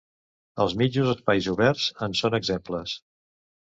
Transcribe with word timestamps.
Els 0.65 0.73
mitjos 0.79 1.13
espais 1.13 1.51
oberts 1.53 1.87
en 2.09 2.19
són 2.25 2.43
exemples. 2.43 3.01